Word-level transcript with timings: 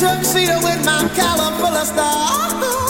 Tuxedo 0.00 0.56
with 0.62 0.82
my 0.82 1.06
collar 1.14 1.52
full 1.58 1.76
of 1.76 1.86
stars. 1.86 2.89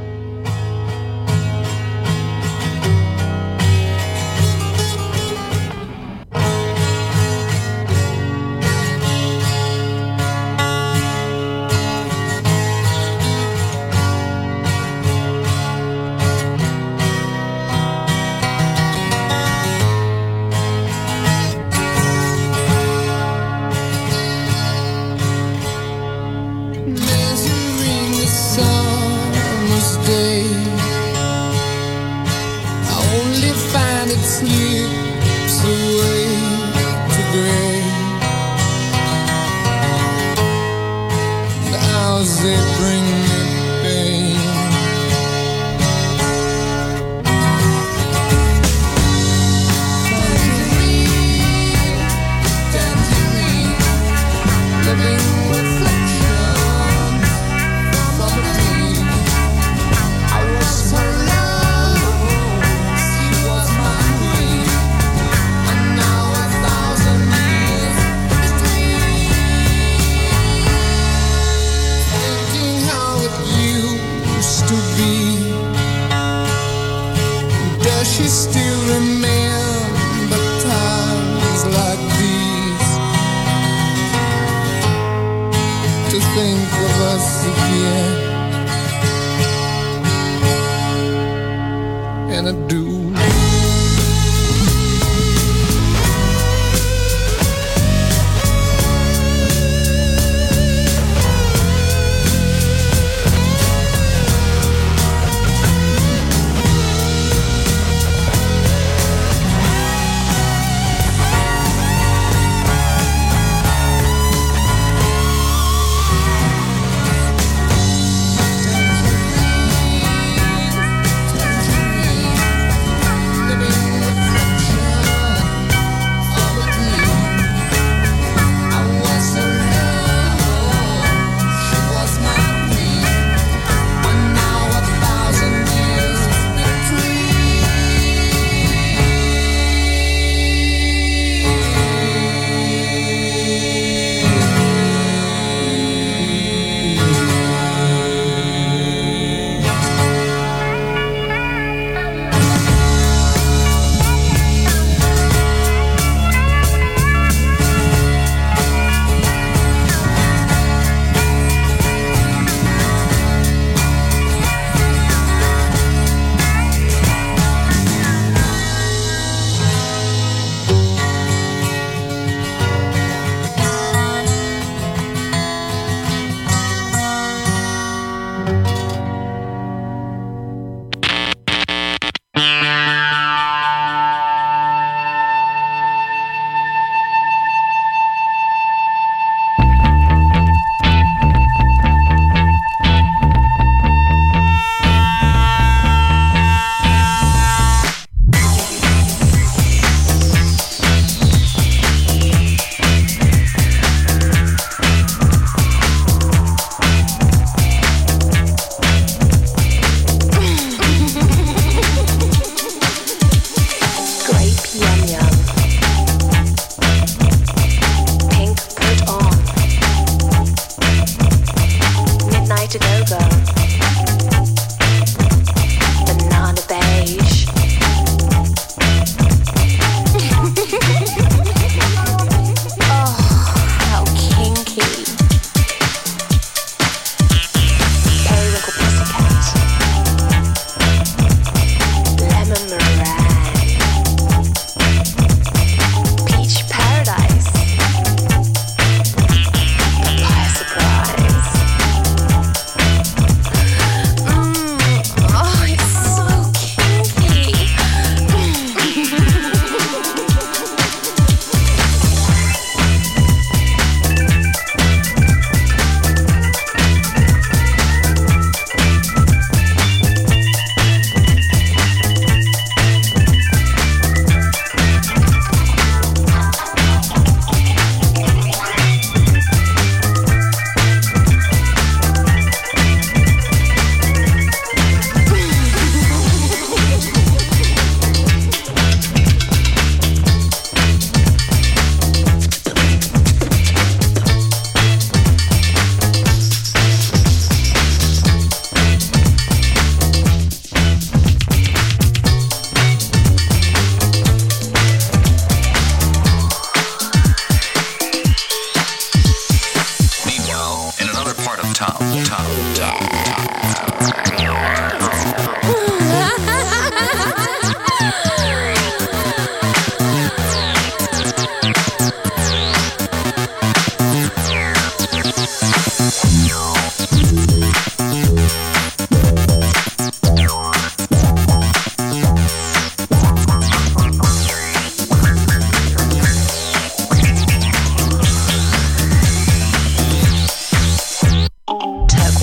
You. 34.43 34.90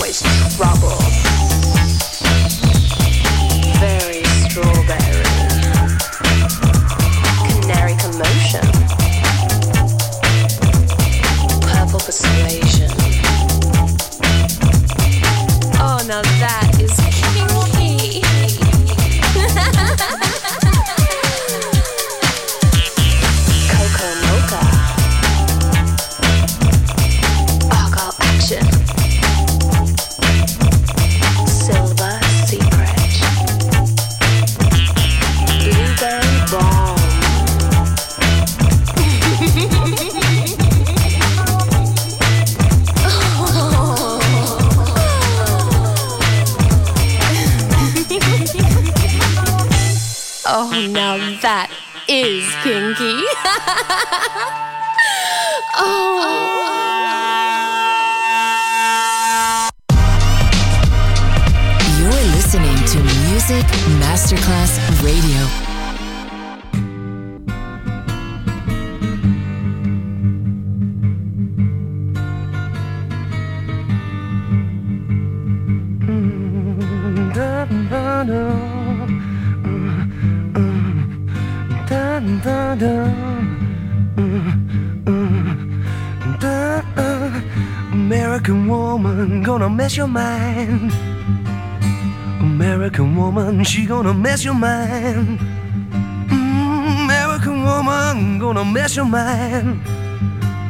always 0.08 0.56
trouble. 0.56 1.07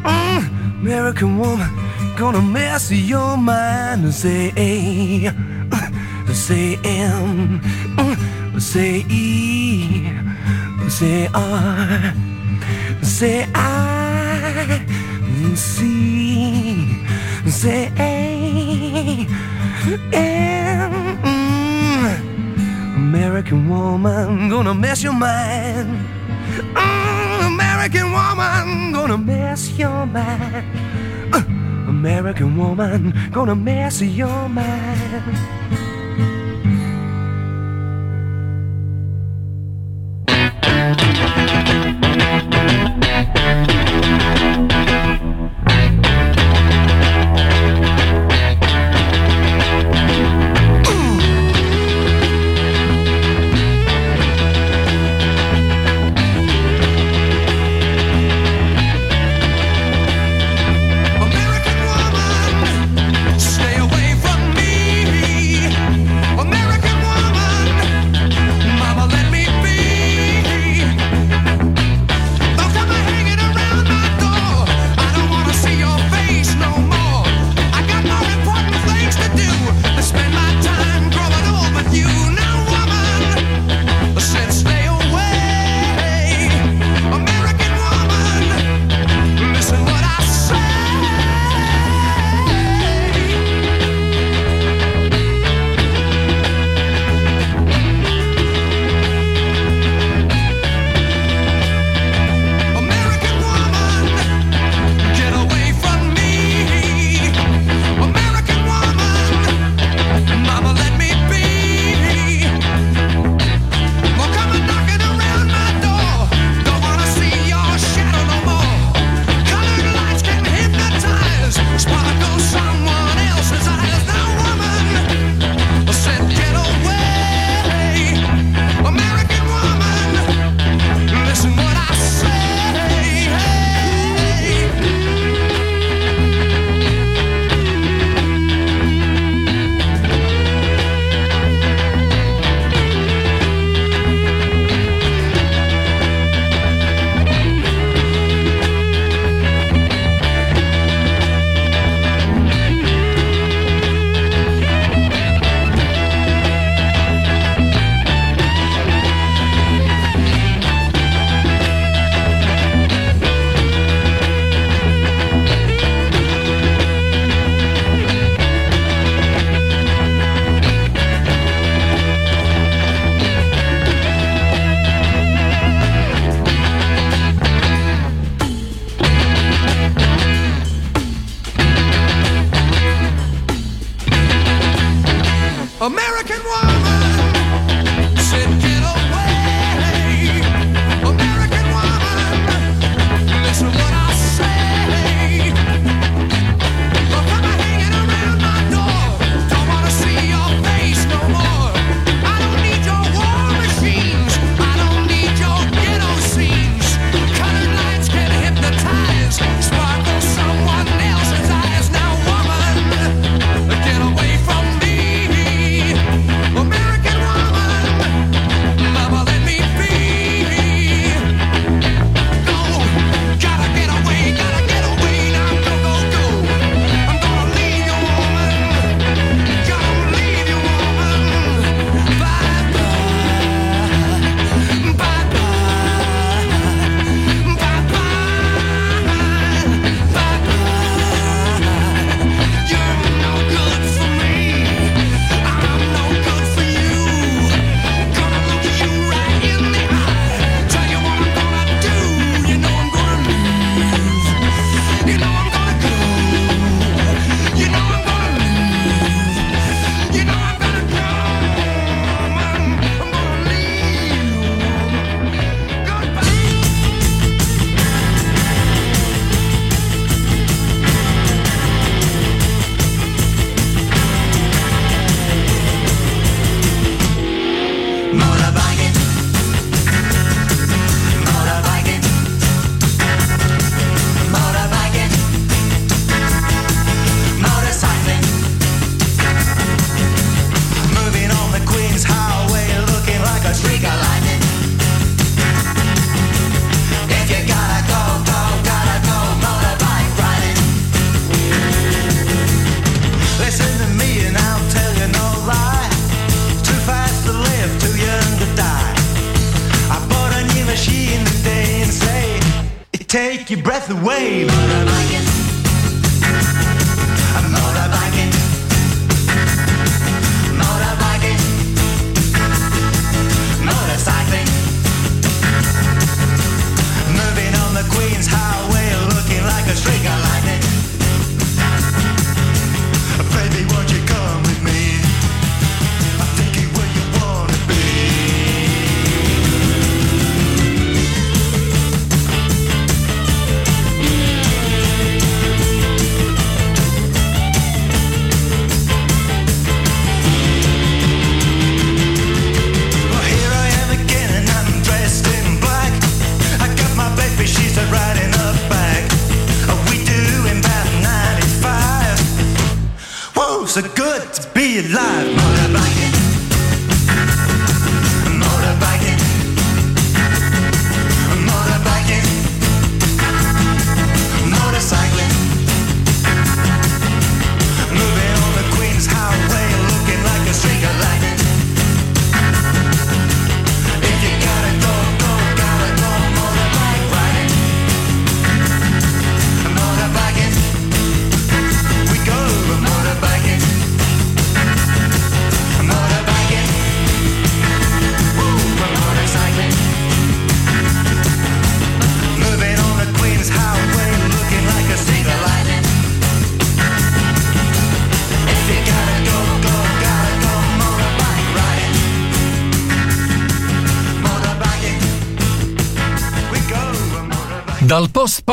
Mm, 0.05 0.81
American 0.81 1.39
woman 1.39 1.69
gonna 2.17 2.41
mess 2.41 2.91
your 2.91 3.37
mind. 3.37 4.13
Say 4.15 4.53
A, 4.57 5.31
say 6.33 6.79
M, 6.85 7.61
say 8.59 9.05
E, 9.09 10.11
say 10.89 11.29
R, 11.35 12.15
say 13.03 13.47
I, 13.55 14.85
C 15.55 16.09
say 17.51 17.91
mm, 17.97 19.27
American 22.97 23.69
woman 23.69 24.49
gonna 24.49 24.75
mess 24.75 25.03
your 25.03 25.13
mind. 25.13 26.07
Mm, 26.75 27.18
American 27.53 28.13
woman 28.13 28.93
gonna 28.93 29.19
mess 29.19 29.71
your 29.79 30.07
mind 30.07 30.67
uh, 31.35 31.43
American 31.89 32.57
woman 32.57 33.15
gonna 33.33 33.55
mess 33.57 34.03
your 34.03 34.49
mind 34.49 35.59
America. 40.79 41.18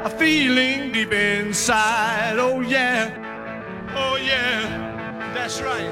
a 0.00 0.10
feeling 0.10 0.92
deep 0.92 1.12
inside. 1.12 2.38
Oh, 2.38 2.60
yeah, 2.60 3.10
oh, 3.96 4.16
yeah, 4.16 5.32
that's 5.34 5.60
right. 5.60 5.90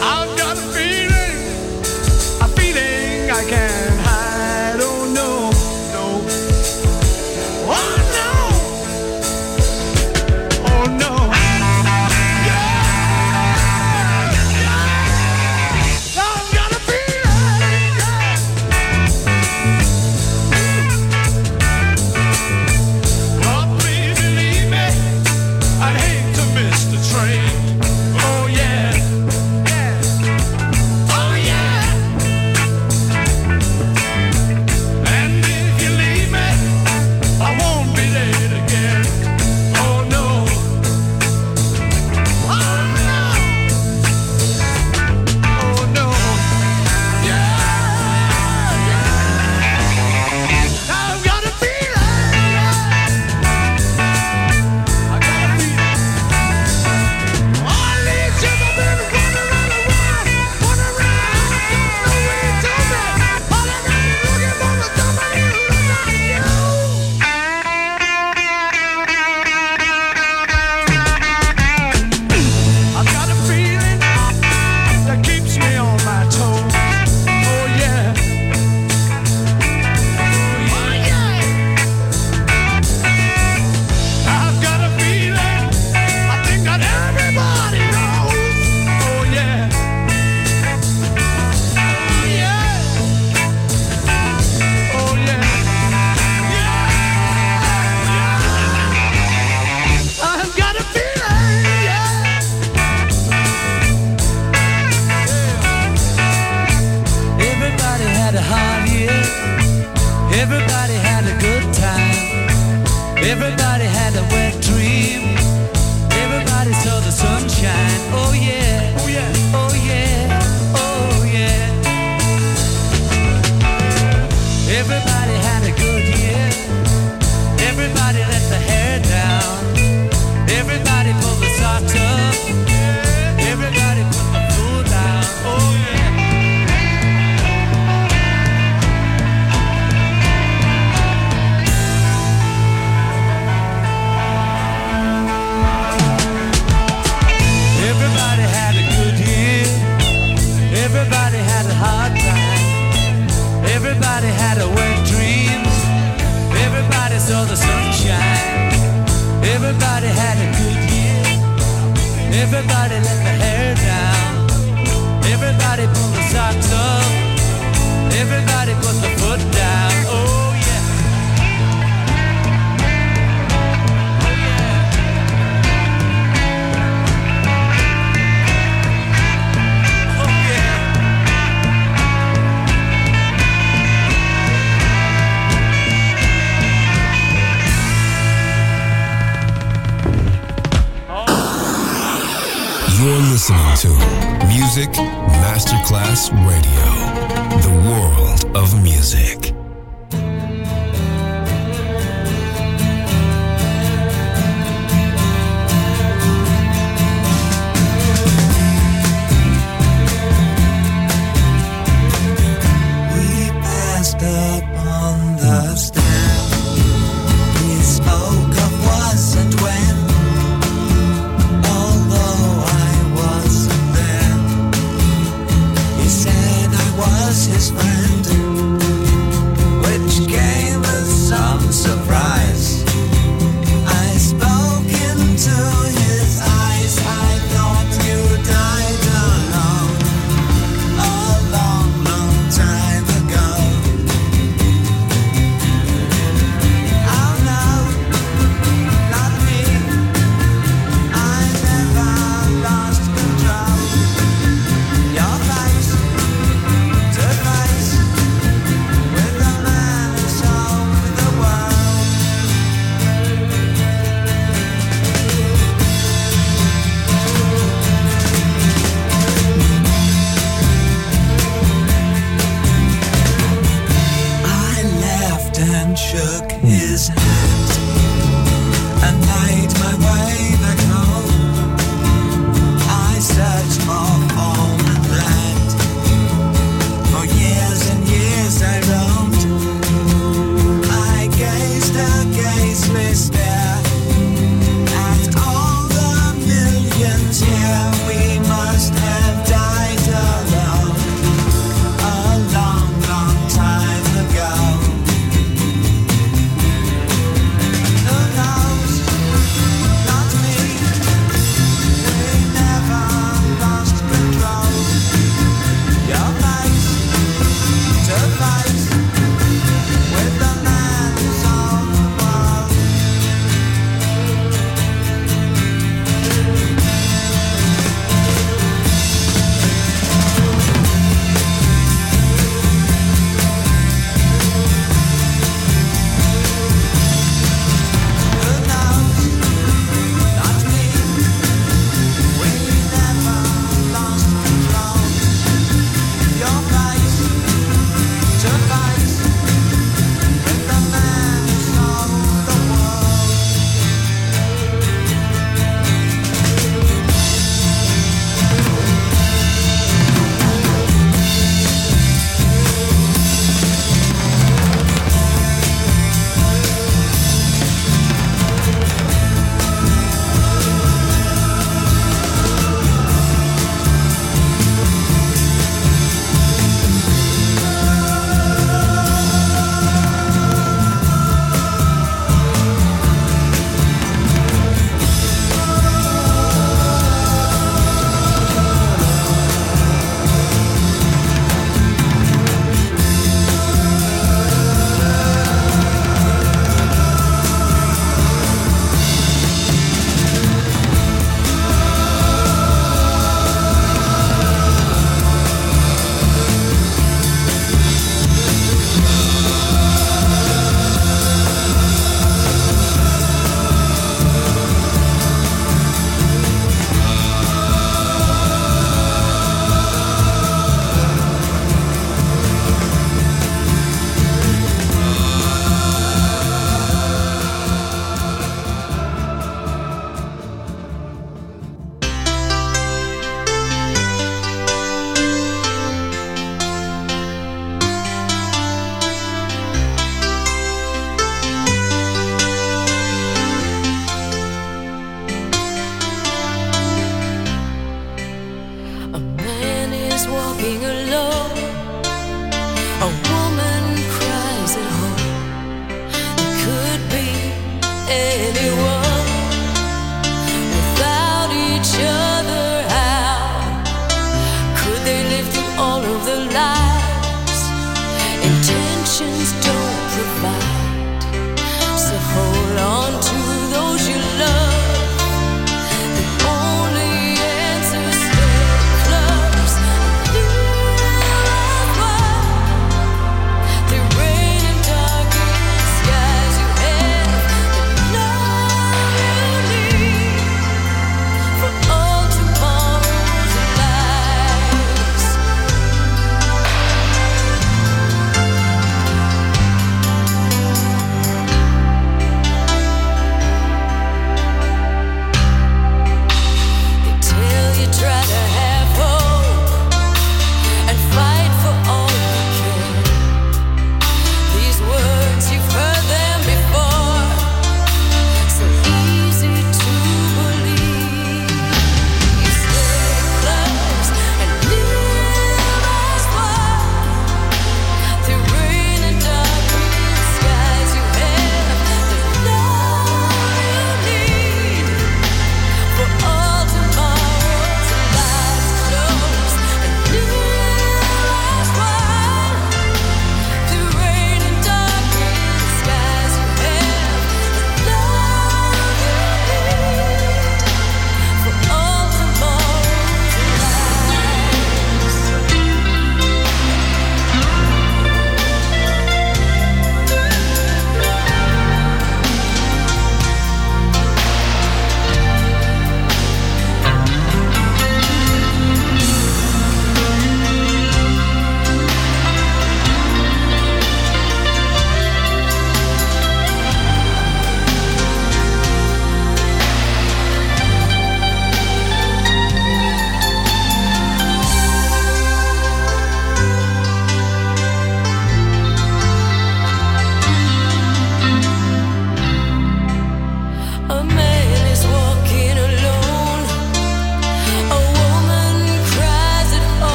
I've 0.00 0.38
got 0.38 0.56
a 0.56 0.66
feeling, 0.76 1.38
a 2.40 2.48
feeling 2.56 3.30
I 3.30 3.44
can. 3.48 3.81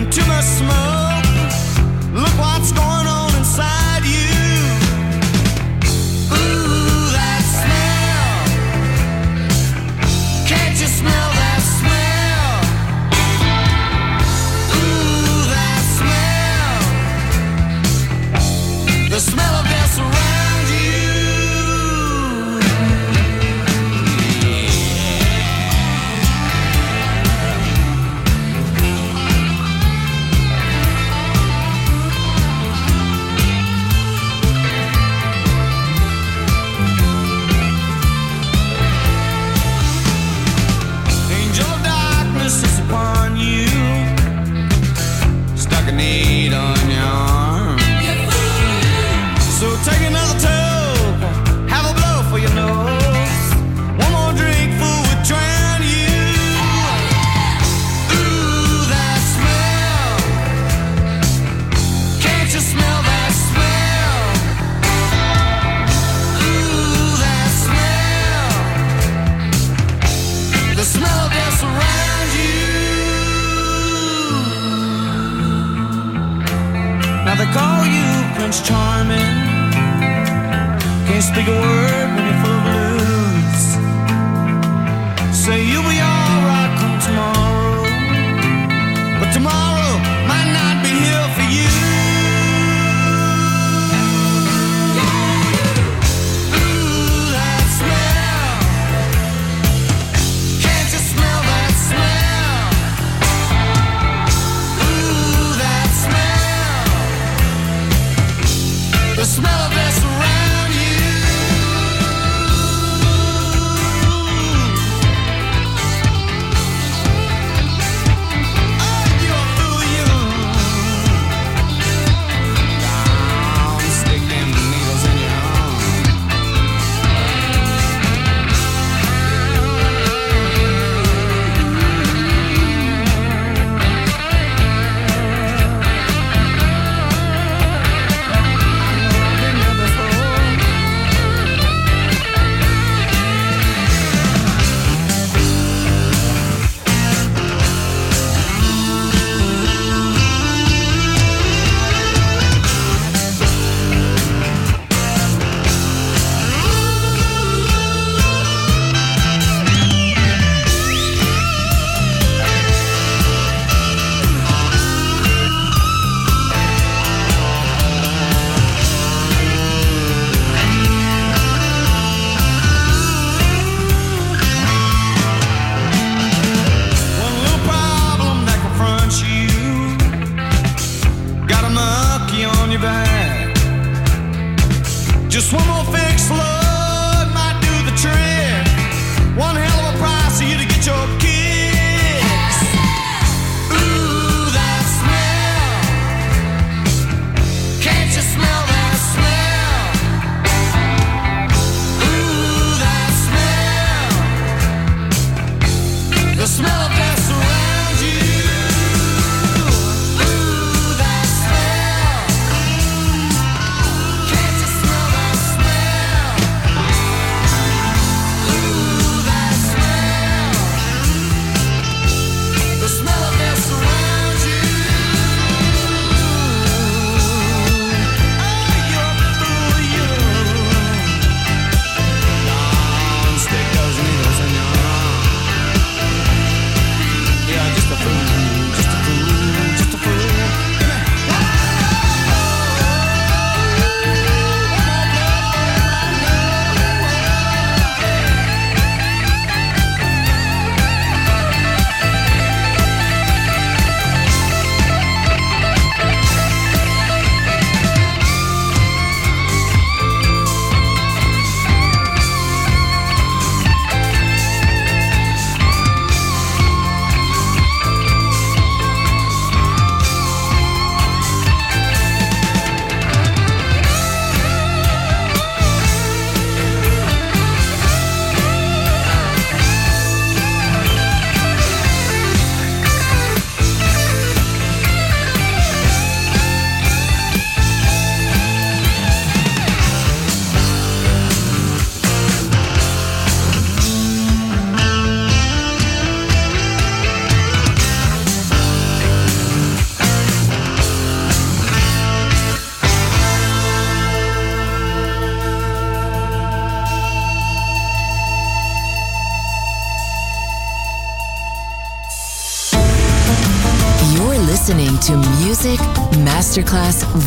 into 0.00 0.22
the 0.22 0.40
smoke. 0.40 1.24
Look 2.14 2.38
what's 2.38 2.72
going 2.72 2.89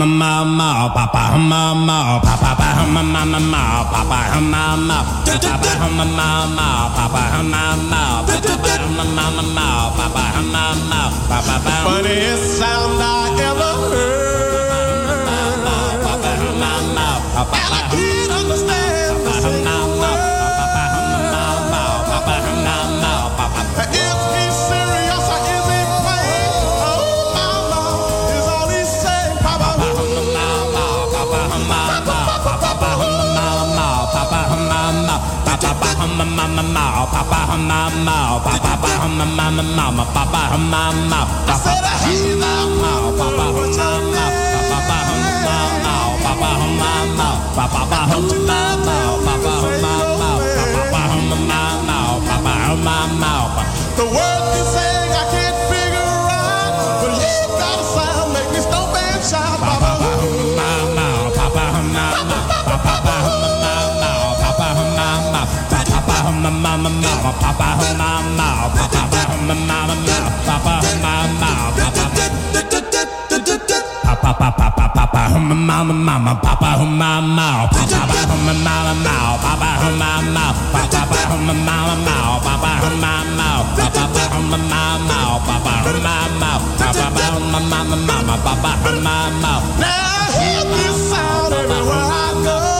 humma 0.00 0.44
ma 0.44 0.44
ma 0.44 0.88
papa 0.94 1.22
humma 1.36 1.74
ma 1.86 2.18
papa 2.24 2.56
papa 2.56 2.68
humma 2.80 3.02
ma 3.04 3.38
ma 3.52 3.84
papa 3.92 4.18
humma 4.32 4.62
ma 4.88 4.98
papa 5.28 5.72
humma 5.80 6.04
ma 6.16 6.28
ma 6.56 6.68
papa 6.96 7.22
humma 7.36 7.62
ma 7.90 8.02
papa 8.24 8.72
humma 8.80 9.04
ma 9.16 9.24
ma 9.56 9.66
papa 9.98 10.24
humma 10.36 10.64
ma 10.90 11.00
papa 11.28 11.54
papa 11.64 11.72
funniest 11.84 12.44
sound 12.58 13.00
I 13.02 13.04
ever 13.48 13.72
heard. 13.92 15.04
Humma 15.08 15.38
ma 15.64 15.76
papa 17.34 17.56
and 17.60 17.74
I 17.76 17.82
can't 17.92 18.32
understand 18.40 19.16
the 19.26 19.32
single 19.42 19.88
word. 20.00 21.20
Is 23.92 24.20
he 24.34 24.46
serious 24.68 25.19
humma 36.00 36.24
mama 36.24 36.62
mao, 36.62 37.06
papa 37.12 37.40
humma 37.52 37.90
mao, 38.06 38.40
papa 38.40 38.88
humma 39.02 39.26
mama 39.36 39.62
mama, 39.62 40.04
papa 40.14 40.40
humma 40.52 40.92
mao, 41.10 41.26
papa 41.46 41.72
humma 42.02 42.52
mao, 42.80 43.12
papa 43.20 43.44
humma 43.52 43.76
papa 44.72 44.96
humma 45.08 45.56
mao, 45.84 46.10
papa 46.24 46.50
humma 46.60 46.90
papa 47.56 47.98
humma 48.10 48.60
mao, 48.86 49.14
papa 49.26 49.52
humma 49.62 49.92
mao, 50.20 50.40
papa 50.56 51.02
humma 51.12 51.60
mao, 51.88 52.14
papa 52.28 52.52
humma 52.68 52.96
mao. 53.20 53.29
Mama 66.62 66.88
mama 66.90 67.32
papa 67.40 67.68
mama 67.98 68.48
papa 68.76 69.22
mama 69.46 69.54
mama 69.54 69.94
papa 70.46 70.74
mama 71.02 71.50
papa 74.04 74.30
papa 74.32 74.48
papa 74.58 74.86
papa 74.94 75.22
mama 75.40 75.94
mama 75.94 76.32
papa 76.44 76.70
mama 76.84 77.68
papa 77.72 77.96
mama 78.36 78.54
mama 78.64 79.14
papa 79.42 79.70
mama 80.00 80.44
papa 80.72 81.10
mama 81.30 81.54
mama 81.66 82.24
papa 82.44 82.72
mama 83.00 83.50
papa 83.70 84.22
mama 84.60 85.18
papa 85.46 85.74
mama 86.04 86.50
papa 86.78 87.26
mama 87.52 87.96
mama 87.96 88.34
papa 88.44 88.72
mama 89.00 89.52
Now 89.80 90.28
hear 90.36 90.64
this 90.68 90.96
sound 91.10 91.52
everywhere 91.52 92.10
I 92.10 92.32
go. 92.44 92.79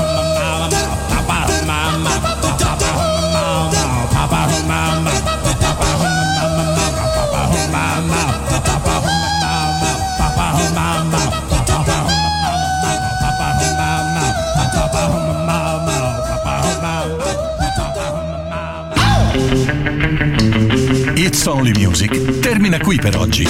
It's 21.15 21.45
Only 21.45 21.71
Music 21.73 22.39
termina 22.39 22.77
qui 22.79 22.97
per 22.97 23.17
oggi, 23.17 23.47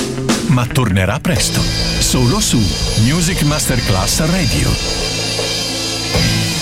ma 0.47 0.65
tornerà 0.65 1.19
presto, 1.19 1.61
solo 1.61 2.39
su 2.39 2.57
Music 3.03 3.41
Masterclass 3.43 4.25
Radio. 4.29 5.10